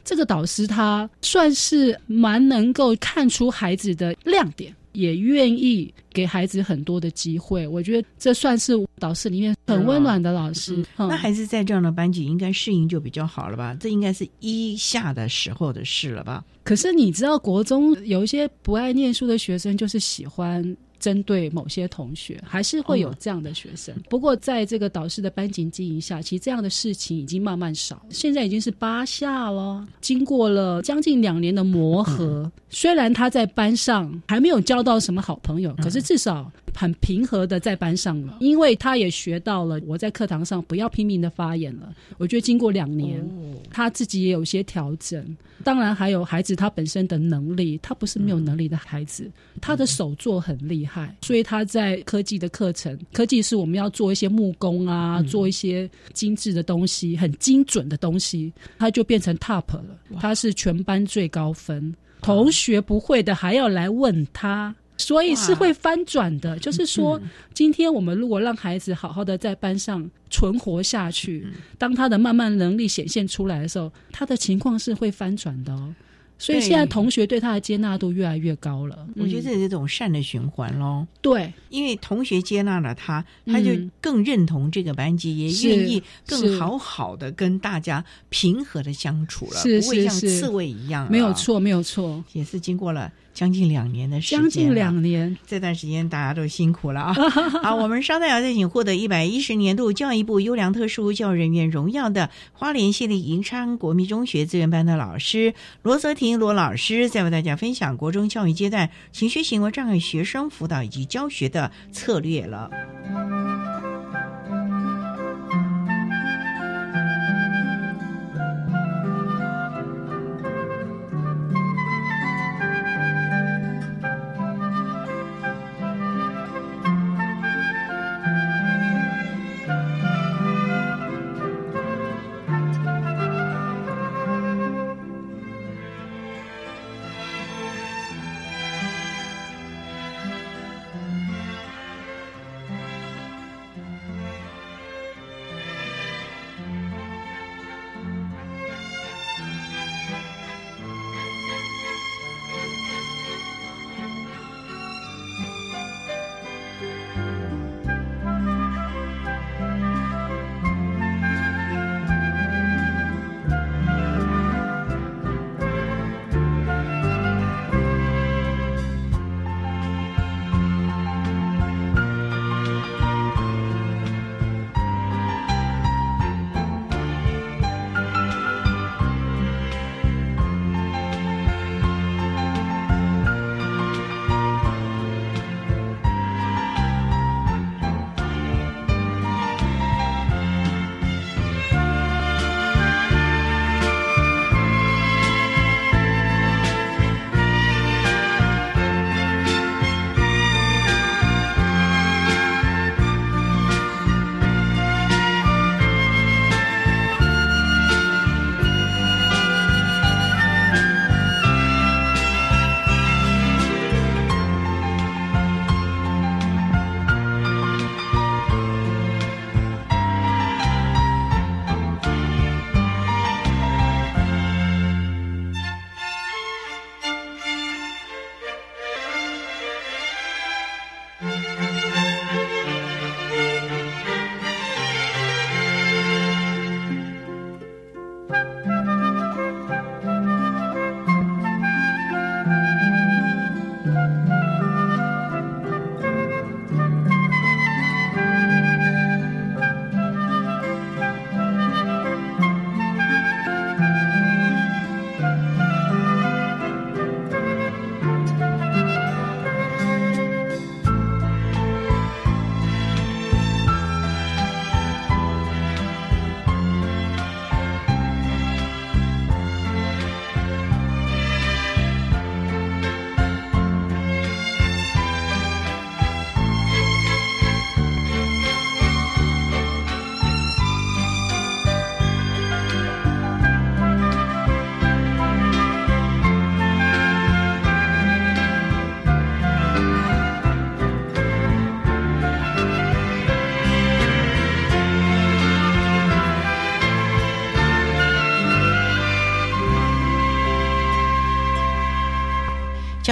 [0.06, 7.68] 这个导师他算是蛮能够看出孩子的亮点，也愿意给孩子很多的机会。
[7.68, 10.86] 我觉得这算是导师里面很温暖的老师。
[10.96, 13.76] 那孩子在这样的班级应该适应就比较好了吧？
[13.80, 16.46] 这应该是一下的时候的事了吧？
[16.64, 20.64] 可是你知道，国中有一些不爱念书的学生，就是喜欢。
[21.04, 23.94] 针对某些同学，还是会有这样的学生。
[24.10, 28.02] 不过，在这个导师的班级经营下，其实这样的事情已经慢慢少。
[28.10, 38.38] 现在已经是八下了，经过了将近两年的磨合，虽然他在班上还没有交到什么好朋友，可是至少很平和的在班上了。
[38.40, 41.94] 因为他也学到了我在课堂上不要拼命的发言了。
[42.18, 43.24] 我觉得经过两年，
[43.70, 45.24] 他自己也有些调整。
[45.64, 49.32] 当然，还有孩子他本身的能力，他不是没有能力的孩子，
[49.62, 59.86] 他的手作很厉害，所以他在科技的课程，科技是我们要做一些木工啊，做一些精致的东西，很精准的东西，他就变成 top 了，
[60.20, 64.76] 他是全班最高分，同学不会的还要来问他。
[65.04, 67.20] 所以是会翻转的，就是说，
[67.54, 71.46] 今天我们如果让孩子好好的在班上存活下去，
[71.78, 75.94] 当他的慢慢能力显现出来的时候，他的情况是会翻转的哦。
[76.40, 81.06] 所以现在同学对他的接纳度越来越高了，我觉得这是一种善的循环喽。
[81.22, 91.10] 对，因为同学接纳了他，他就更认同这个班级，也愿意更好好的跟大家平和的相处了，不会像刺猬一样。
[91.10, 93.12] 没有错，没有错，也是经过了。
[93.34, 97.14] 将近两年的时间，将近两年，这段时间大家都辛苦了啊！
[97.64, 112.70] 好，我们稍待要再请获得一百一十年度教育部优良特殊教育人员荣耀的花莲县立银昌国民中学资源班的老师罗泽婷罗老师，再为大家分享国中教育阶段情绪行为障碍学生辅导以及教学的策略了。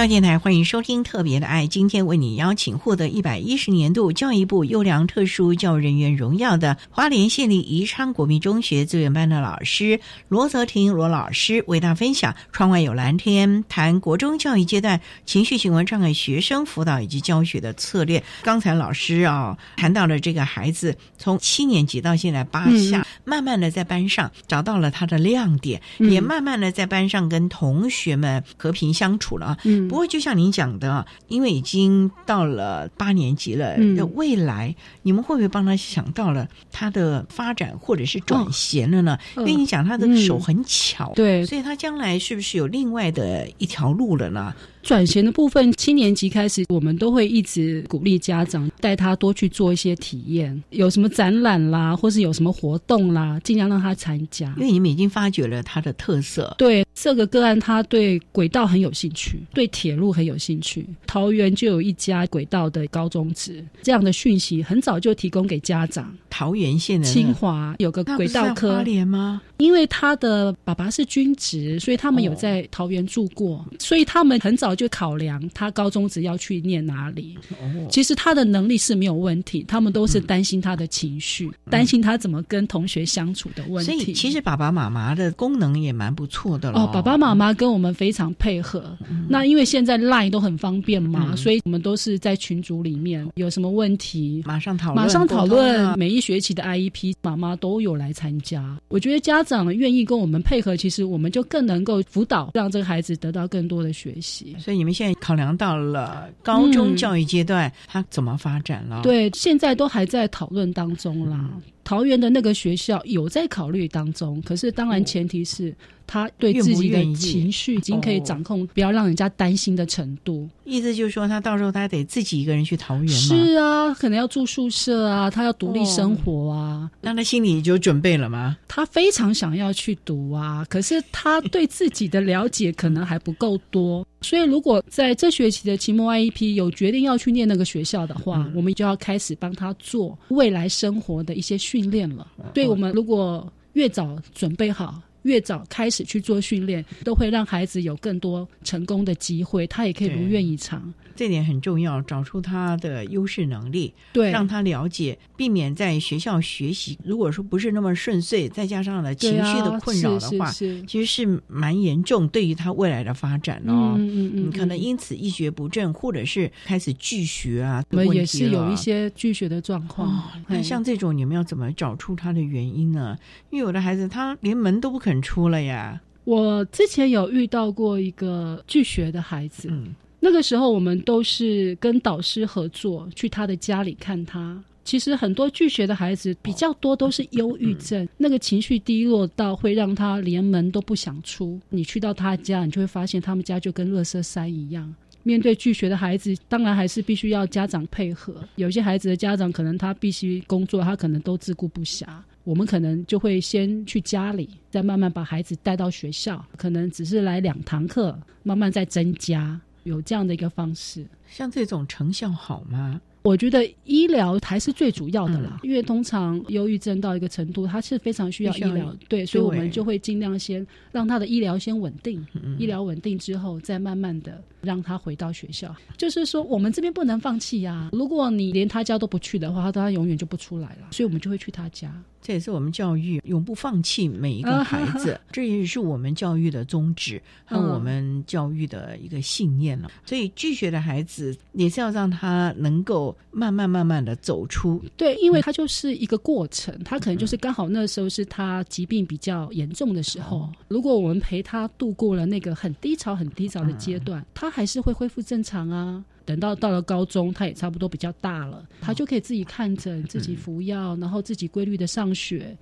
[0.02, 18.20] 教电台欢迎收听《特别的爱》，今天为你邀请获得一百一十年度教育部优良特殊教育人员荣耀的花莲县立宜昌国民中学资源班的老师罗泽婷罗老师，为大家分享《窗外有蓝天》，谈国中教育阶段情绪行为障碍学生辅导以及教学的策略。
[18.42, 26.10] 刚才老师啊谈到了这个孩子从七年级到现在八下，嗯慢慢的在班上找到了他的亮点，嗯。
[26.10, 29.58] 也慢慢的在班上跟同学们和平相处了啊。
[29.62, 39.18] 嗯不过，就像您讲的，因为已经到了八年级了，嗯那未来你们会不会帮他想到了他的发展或者是转衔了呢？
[39.36, 44.54] 哦因为你讲他的手很巧，对所以他将来是不是有另外的一条路了呢？
[44.82, 54.52] 转衔的部分，七年级开始，我们都会一直鼓励家长带他多去做一些体验，有什么展览啦，或是有什么活动啦，尽量让他参加。
[54.56, 60.86] 因为你们已经发掘了他的特色，对这个个案，他对轨道很有兴趣，对铁路很有兴趣。
[61.04, 66.16] 桃园就有一家轨道的高中职，这样的讯息很早就提供给家长。
[66.30, 69.42] 桃园县的清华有个轨道科花，莲吗？
[69.56, 77.36] 因为他的爸爸是军职，所以他们有在桃园住过，所以他们很早就考量他高中职要去念哪里。
[77.60, 83.92] 哦其实他的能力是没有问题，他们都是担心他的情绪，担心他怎么跟同学相处的问题。
[83.92, 86.80] 所以其实爸爸妈妈的功能也蛮不错的了。
[86.80, 88.96] 哦，爸爸妈妈跟我们非常配合。
[89.28, 94.42] 那因为现在 Line 都很方便嘛，嗯所以我们都是在群组里面有什么问题。
[94.44, 98.76] 马上讨论，马上讨论啊每一学期的 IEP，妈妈都有来参加。
[98.88, 104.54] 我觉得家长愿意跟我们配合，其实我们就更能够辅导，让这个孩子得到更多的学习。
[104.58, 111.48] 所以你们现在考量到了高中教育阶段，他怎么发展了？，对，现在都还在讨论当中啦。
[111.82, 115.74] 嗯桃园的那个学校有在考虑当中，可是当然前提是
[116.06, 118.22] 他对自己的情绪已经可以哦。
[118.24, 120.48] 掌控，不要让人家担心的程度。
[120.64, 126.90] 意思就是说，他到时候他得自己一个人去桃园嘛，是啊，可能要住宿舍啊，他要独立生活啊。
[127.00, 128.56] 那他心里就准备了吗？
[128.68, 142.26] 他非常想要去读啊，可是他对自己的了解可能还不够多，所以如果在这学期的期末 IEP 有决定要去念那个学校的话，我们就要开始帮他做未来生活的一些训练了。
[142.54, 145.00] 所以我们如果越早准备好。
[145.22, 150.92] 越早开始去做训练，都会让孩子有更多成功的机会，他也可以如愿以偿。
[151.14, 163.94] 这点很重要，找出他的优势能力，对，让他了解，避免在学校学习如果说不是那么顺遂，再加上了情绪的困扰的话，是是是其实是蛮严重，对于他未来的发展哦。
[163.96, 170.08] 嗯嗯嗯你可能因此一蹶不振，或者是开始拒学啊，我们也是有一些拒学的状况。
[170.08, 173.16] 哦，那嘿像这种你们要怎么找出他的原因呢？
[173.50, 176.00] 因为有的孩子他连门都不肯出了呀。
[176.24, 179.94] 我之前有遇到过一个拒学的孩子，嗯
[180.24, 184.62] 那个时候我们都是跟导师合作，去他的家里看他。
[184.84, 191.58] 其实很多拒学的孩子比较多都是忧郁症，那个情绪低落到会让他连门都不想出。
[191.70, 194.94] 你去到他家，你就会发现他们家就跟垃圾山一样。
[195.24, 198.34] 面对拒学的孩子，当然还是必须要家长配合。
[198.54, 202.06] 有些孩子的家长可能他必须工作，他可能都自顾不暇。
[202.44, 211.06] 我们可能就会先去家里，再慢慢把孩子带到学校，可能只是来两堂课，慢慢再增加，有这样的一个方式。
[211.28, 213.00] 像这种成效好吗？
[213.22, 225.74] 我觉得医疗还是最主要的啦，因为通常忧郁症到一个程度，它是非常需要医疗，对，所以我们就会尽量先让他的医疗先稳定，嗯医疗稳定之后，再慢慢的让他回到学校。
[225.96, 231.92] 就是说，我们这边不能放弃呀、如果你连他家都不去的话，他他永远就不出来了，所以我们就会去他家。
[232.20, 239.90] 这也是我们教育永不放弃每一个孩子，这也是我们教育的宗旨和我们教育的一个信念了。
[240.06, 244.82] 所以拒绝的孩子也是要让他能够慢慢慢慢的走出。
[244.96, 250.50] 对，因为他就是一个过程，他可能就是刚好那时候是他疾病比较严重的时候。
[250.68, 256.04] 如果我们陪他度过了那个很低潮、很低潮的阶段，他还是会恢复正常啊。
[256.24, 262.56] 等到到了高中，他也差不多比较大了，他就可以自己看诊、自己服药，然后自己规律的上学。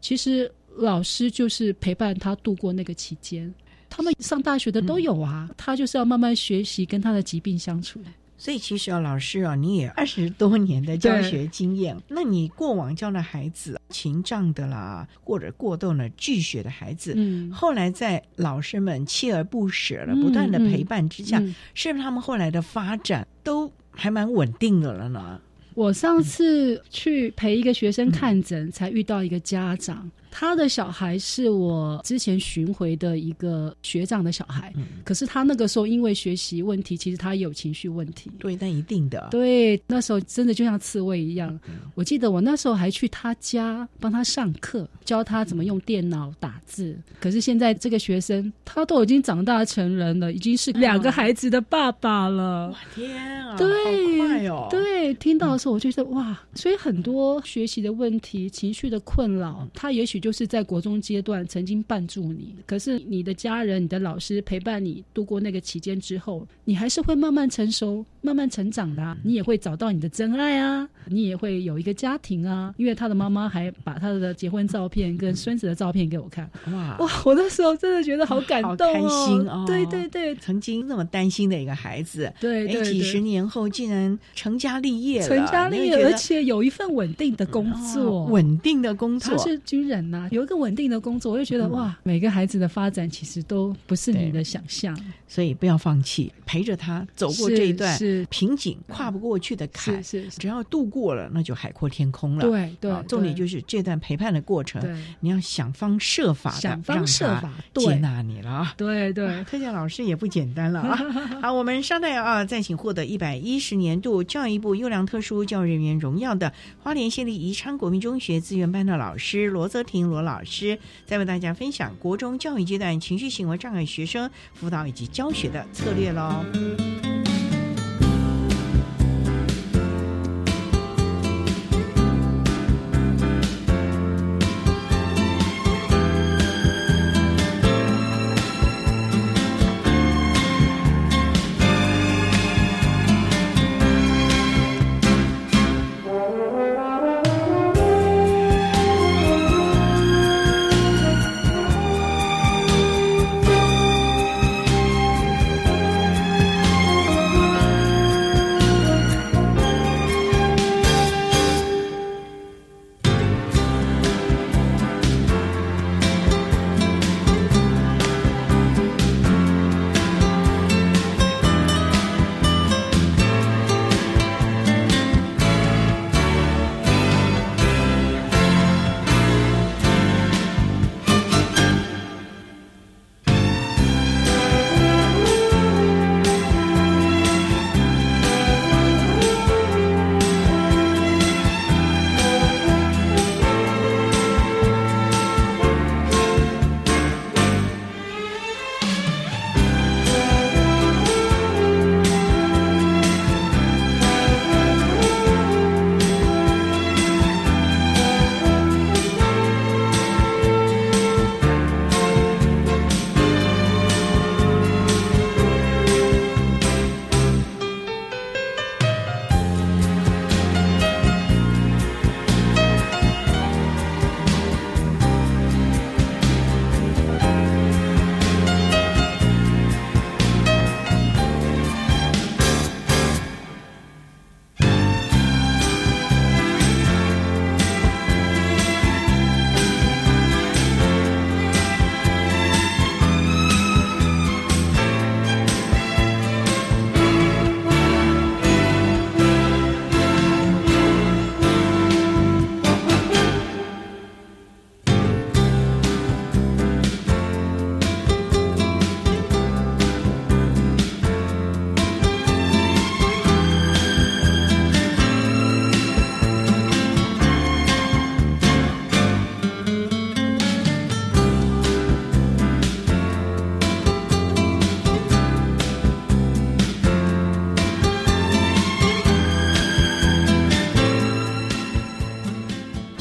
[0.00, 3.52] 其实老师就是陪伴他度过那个期间。
[3.88, 8.00] 他们上大学的都有啊，他就是要慢慢学习跟他的疾病相处。
[8.36, 21.38] 所以其实啊，老师啊，你也二十多年的教学经验，那你过往教的孩子情障的啦，或者过动的拒学的孩子，嗯，后来在老师们锲而不舍的不断的陪伴之下，
[21.74, 25.40] 是不是他们后来的发展都还蛮稳定的了呢？
[25.74, 30.10] 我上次去陪一个学生看诊，才遇到一个家长。
[30.36, 34.74] 他的小孩是我之前巡回的一个学长的小孩，
[35.04, 38.32] 可是他那个时候因为学习问题，其实他有情绪问题。
[38.40, 39.28] 对，那一定的。
[39.30, 41.56] 对，那时候真的就像刺猬一样。
[41.94, 46.98] 我记得我那时候还去他家帮他上课，教他怎么用电脑打字。
[47.20, 52.70] 可是现在这个学生，他都已经长大成人了，已经是两个孩子的爸爸了。
[52.70, 53.56] 哇天啊！
[53.56, 54.66] 对，快哦。
[54.68, 60.23] 对，听到的时候我就觉得哇，所以很多学习的问题、情绪的困扰，他也许。
[60.24, 69.14] 就是在国中阶段曾经绊住你，可是你的家人、你的老师陪伴你度过那个期间之后，你还是会慢慢成熟、慢慢成长的。
[69.22, 72.72] 你也会找到你的真爱啊，你也会有一个家庭啊。
[72.78, 77.22] 因为他的妈妈还把他的结婚照片跟孙子的照片给我看，哇哇！
[77.26, 79.64] 我那时候真的觉得好感动哦。
[79.66, 90.13] 对对对，曾经那么担心的一个孩子，对对，几十年后竟然成家立业了，成家立业，而且有一份稳定的工作，稳定的工作，他是军人。
[90.30, 94.98] 有一个稳定的工作，我就觉得哇，每个孩子的发展其实都不是你的想象，
[95.28, 97.98] 所以不要放弃，陪着他走过这一段
[98.28, 102.42] 瓶颈，跨不过去的坎，是只要度过了，那就海阔天空了。
[102.42, 104.82] 对对，重点就是这段陪伴的过程，
[105.20, 108.74] 你要想方设法的想方设法接纳你了啊！
[108.76, 110.96] 对对，特教老师也不简单了啊！
[111.42, 116.52] 好，我们稍待啊，再请获得一百一十年度教育部优良特殊教育人员荣耀的
[116.82, 127.03] 花莲县立宜昌国民中学资源班的老师罗泽罗老师再为大家分享国中教育阶段情绪行为障碍学生辅导以及教学的策略喽。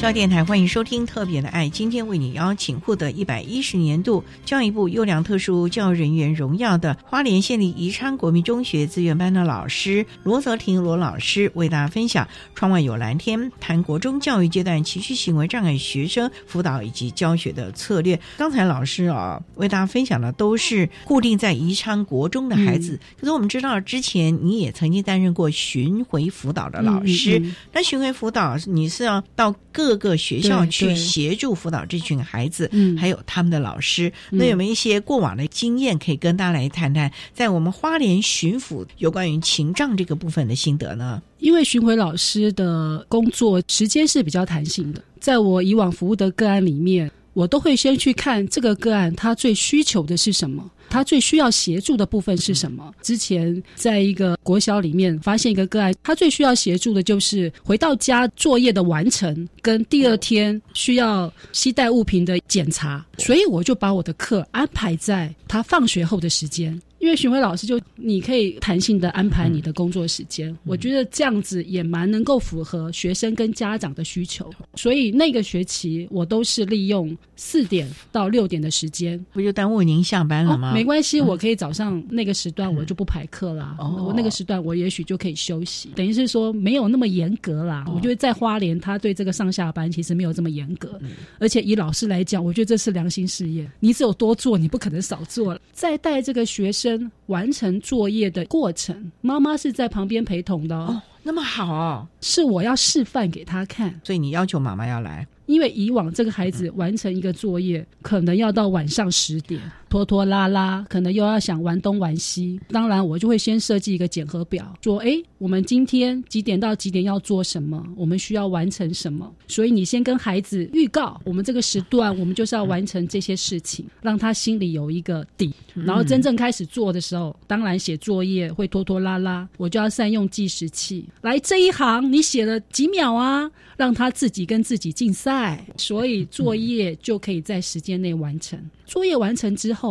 [0.04, 18.20] 教育电台欢迎收听《特别的爱》，今天为你邀请获得一百一十年度教育部优良特殊教育人员荣耀的花莲县立宜昌国民中学资源班的老师罗泽婷罗老师，为大家分享“窗外有蓝天”，谈国中教育阶段情绪行为障碍学生辅导以及教学的策略。
[18.38, 27.41] 刚才老师啊，为大家分享的都是固定在宜昌国中的孩子，可是我们知道之前你也曾经担任过巡回辅导的老师，
[27.72, 34.12] 那巡回辅导你是要到各个学校去协助辅导这群孩子，还有他们的老师。
[34.30, 37.10] 那有没有一些过往的经验可以跟大家来谈谈？
[37.34, 41.22] 在我们花莲巡抚有关于情障这个部分的心得呢？
[41.39, 50.69] 因为巡回老师的工作时间是比较弹性的，在我以往服务的个案里面，我都会先去看这个个案他最需求的是什么。
[50.89, 52.93] 他最需要协助的部分是什么？
[53.01, 66.79] 之前在一个国小里面发现一个个案，他最需要协助的就是回到家作业的完成，跟第二天需要携带物品的检查，所以我就把我的课安排在他放学后的时间。
[67.04, 80.72] 因为巡回老师就你可以弹性的安排你的工作时间，我觉得这样子也蛮能够符合学生跟家长的需求，所以那个学期我都是利用四点到六点的时间，不就耽误您下班了吗？
[80.74, 87.84] 没关系，我可以早上那个时段我就不排课啦，我那个时段我也许就可以休息，等于是说没有那么严格啦。
[87.93, 90.97] 我觉得在花莲，他对这个上下班其实没有这么严格，
[91.38, 95.54] 而且以老师来讲，我觉得这是良心事业，你只有多做，你不可能少做。
[95.54, 95.60] 了。
[95.74, 96.93] 再带这个学生。
[97.28, 101.02] 完成作业的过程，妈妈是在旁边陪同的哦。
[101.24, 105.26] 那么好哦，是我要示范给他看，所以你要求妈妈要来。
[105.46, 109.62] 因为以往这个孩子完成一个作业，可能要到晚上十点，
[109.94, 112.60] 拖拖拉拉，可能又要想玩东玩西。
[112.70, 117.86] 当然，我就会先设计一个检核表，说：哎，我们今天几点到几点要做什么？
[117.96, 119.32] 我们需要完成什么？
[119.48, 125.54] 所以你先跟孩子预告，我们这个时段我们就是要完成这些事情， 让他心里有一个底。
[125.76, 131.06] 然后真正开始做的时候，当然写作业会拖拖拉拉，我就要善用计时器。
[131.22, 133.48] 来这一行，你写了几秒啊？
[133.76, 138.60] 让他自己跟自己竞赛，所以作业就可以在时间内完成。
[138.86, 139.82] 作业完成之后，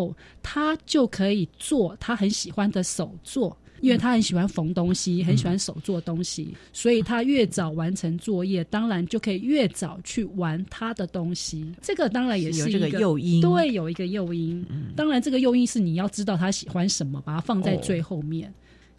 [0.42, 11.72] 他就可以做他很喜欢的手作，因为他很喜欢缝东西，很喜欢手做东西，所以他越早完成作业，当然就可以越早去玩他的东西。
[11.82, 14.64] 这个当然也是一个诱因，对，有一个诱因。
[14.96, 18.52] 当然，这个诱因是你要知道他喜欢什么，把它放在最后面。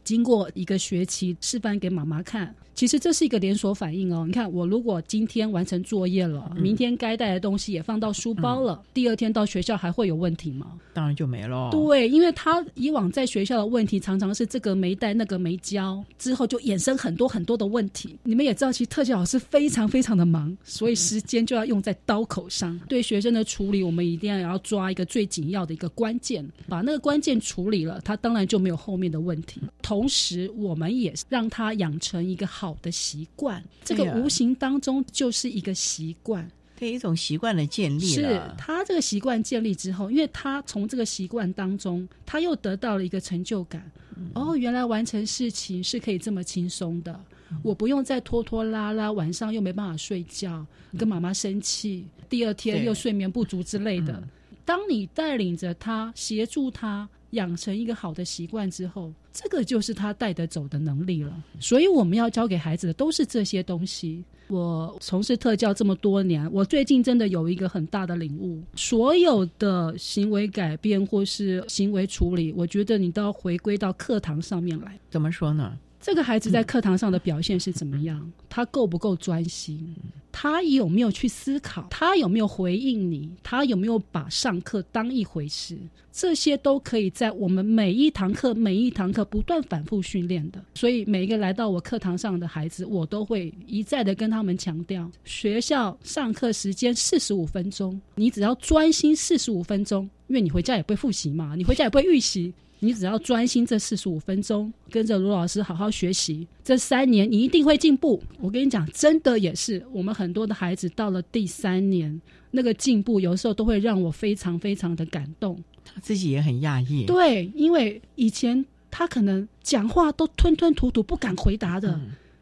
[0.04, 2.54] 经过一个学期示范给妈妈看。
[2.76, 4.24] 其实这是一个连锁反应哦。
[4.26, 10.80] 你看，我如果今天完成作业了，明天该带的东西也放到书包了，第二天到学校还会有问题吗？
[10.92, 11.70] 当然就没了。
[11.70, 18.18] 对，因为他以往在学校的问题常常是这个没带，那个没交，之后就衍生很多很多的问题。
[18.24, 22.80] 你们也知道，其实特教老师非常非常的忙，所以时间就要用在刀口上。
[22.90, 29.62] 对学生的处理，我们一定要要抓一个最紧要的一个关键，把那个关键处理了，他当然就没有后面的问题。
[29.84, 32.64] 同时，我们也让他养成一个好。
[32.64, 38.06] 好的习惯，这个无形当中就是一个习惯，对一种习惯的建立。
[38.06, 43.92] 是他这个习惯建立之后，因为他从这个习惯当中，他又得到了一个成就感。
[44.34, 47.20] 哦，原来完成事情是可以这么轻松的，
[47.62, 50.66] 我不用再拖拖拉拉，晚上又没办法睡觉，
[50.98, 54.24] 跟妈妈生气，第二天又睡眠不足之类的。
[54.64, 57.10] 当你带领着他，协助他。
[57.34, 61.32] 养成一个好的习惯之后，这个就是他带得走的能力了。
[61.60, 64.24] 所以我们要教给孩子的都是这些东西。
[64.48, 75.00] 我从事特教这么多年，我最近真的有一个很大的领悟：所有的行为改变或是行为处理，我觉得你都要回归到课堂上面来。
[75.10, 75.78] 怎么说呢？
[76.04, 78.30] 这个孩子在课堂上的表现是怎么样？
[78.50, 79.96] 他够不够专心？
[80.34, 81.88] 他有没有去思考？
[81.90, 83.32] 他有没有回应你？
[83.42, 85.78] 他有没有把上课当一回事？
[86.12, 90.62] 这些都可以在我们每一堂课、每一堂课不断反复训练的。
[90.76, 102.54] 所以，每一个来到我课堂上的孩子，我都会一再的跟他们强调：学校上课时间四十五分钟，你只要专心四十五分钟，因为你回家也不会复习嘛，你回家也不会预习。
[102.84, 108.22] 你只要专心这四十五分钟，跟着卢老师好好学习，这三年你一定会进步。
[108.42, 112.22] 我跟你讲，真的也是，我们很多的孩子到了第三年，
[112.52, 115.58] 那个进步有时候都会让我非常非常的感动。
[115.86, 121.98] 他自己也很讶异，对，因为以前他可能讲话都吞吞吐吐，不敢回答的，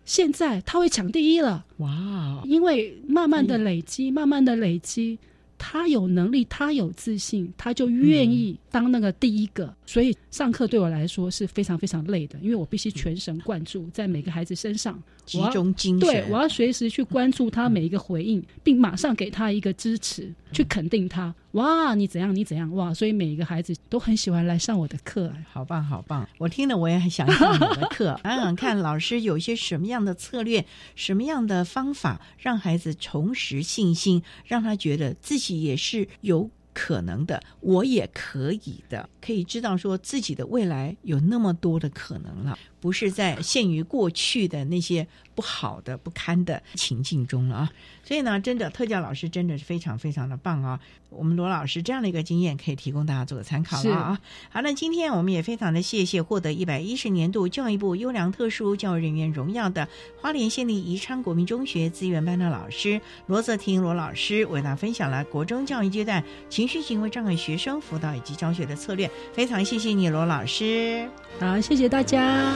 [0.05, 1.63] 现在他会抢第一了。
[1.77, 2.41] 哇！
[2.45, 5.19] 因为慢慢的累积，慢慢的累积。
[5.63, 9.71] 他有能力，他有自信，他就愿意当那个第一个。
[9.85, 15.01] 所以上课对我来说是非常非常累的，因为我必须全神贯注在每个孩子身上，
[15.31, 16.09] 集中精神。
[16.09, 21.33] 对，我要随时去关注他每一个回应，并马上给他一个支持，去肯定他。
[21.53, 22.35] 哇，你怎样？
[22.35, 22.69] 你怎样？
[22.75, 22.93] 哇！
[22.93, 25.31] 所以每一个孩子都很喜欢来上我的课。
[25.51, 26.27] 好棒，好棒！
[26.37, 30.65] 我听了我也很想上你的课，想 想看老师有些什么样的策略，
[30.95, 47.71] 什么样的方法，让孩子重拾信心，让他觉得自己也是有可能的，我也可以的，可以知道说自己的未来有那么多的可能了，不是在限于过去的那些不好的、不堪的情境中了啊。
[48.03, 50.77] 所以呢，真的特教老师真的是非常非常的棒啊！
[51.09, 54.19] 我们罗老师这样的一个经验可以提供大家做个参考了啊。
[54.49, 59.87] 好，那今天我们也非常的谢谢获得一百一十年度教育部优良特殊教育人员荣耀的
[60.19, 69.09] 花莲县立宜昌国民中学资源班的老师罗泽婷罗老师，为大家分享了国中教育阶段情绪行为障碍学生辅导以及教学的策略。
[69.31, 71.07] 非常谢谢你，罗老师。
[71.39, 72.53] 好，谢谢大家。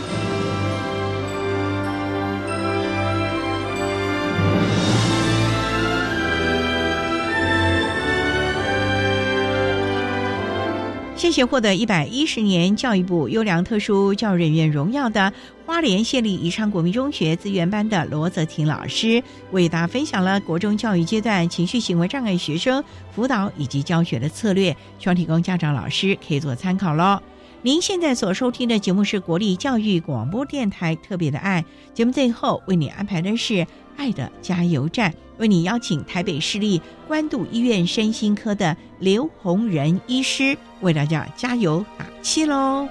[11.18, 15.34] 谢谢获得一百一十年教育部优良特殊教育人员荣耀的
[15.66, 27.20] 花莲县立宜昌国民中学资源班的罗泽婷老师，为大家分享了国中教育阶段情绪行为障碍学生辅导以及教学的策略，希望提供家长老师可以做参考喽。
[27.66, 33.66] 您现在所收听的节目是国立教育广播电台特别的爱节目，最后为你安排的是
[33.98, 35.12] 爱的加油站。
[35.40, 42.88] 为你邀请台北市立关渡医院身心科的刘洪仁医师为大家加油打气喽！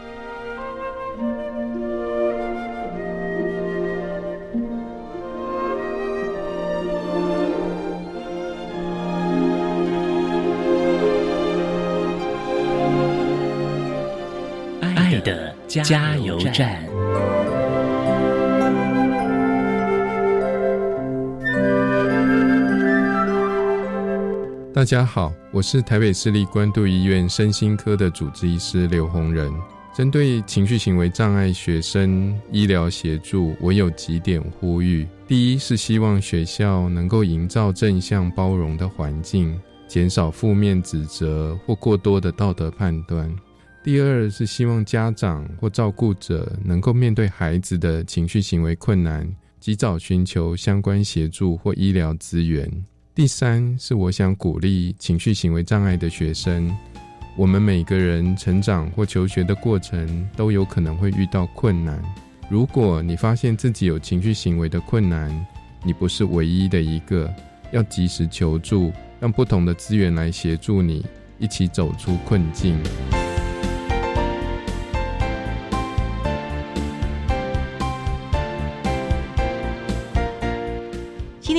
[15.82, 16.84] 加油站。
[24.72, 29.52] 大家好，我是台北市立关渡医院身心科的主治医师刘洪仁。
[29.92, 39.58] 针对情绪行为障碍学生医疗协助，我有几点呼吁：第一是希望学校能够营造正向包容的环境，
[39.88, 43.28] 减少负面指责或过多的道德判断；
[43.84, 49.30] 第二是希望家长或照顾者能够面对孩子的情绪行为困难，
[49.60, 52.66] 及早寻求相关协助或医疗资源。
[53.14, 56.74] 第三是我想鼓励情绪行为障碍的学生，
[57.36, 62.02] 我们每个人成长或求学的过程都有可能会遇到困难。
[62.48, 65.30] 如果你发现自己有情绪行为的困难，
[65.84, 67.30] 你不是唯一的一个，
[67.70, 71.04] 要及时求助，让不同的资源来协助你，
[71.38, 72.78] 一起走出困境。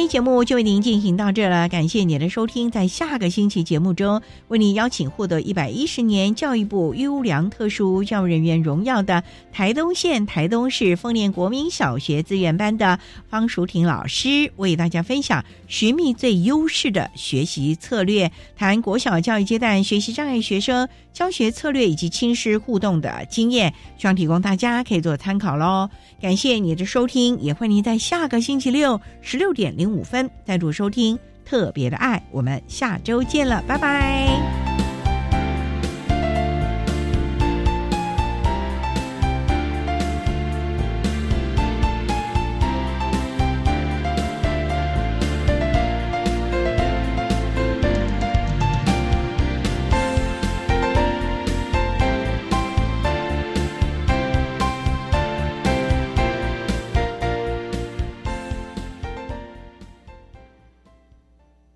[0.07, 2.69] 节目就为您进行到这了，感谢您的收听。
[2.69, 12.99] 在下个星期节目中，为您邀请获得一百一十年教育部优良特殊教育人员荣耀的台东县台东市丰年国民小学资源班的
[13.29, 25.89] 方淑婷老师，为大家分享寻觅最优势的学习策略，谈国小教育阶段学习障碍学生教学策略以及亲师互动的经验，希望提供大家可以做参考喽。
[26.21, 32.23] 感谢你的收听，也欢迎您在下个星期六十六点零五分赞助收听特别的爱。
[32.31, 34.74] 我们下周见了，拜拜。